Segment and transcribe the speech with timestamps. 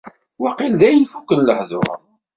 [0.41, 1.89] Waqil dayen fukken lehdur.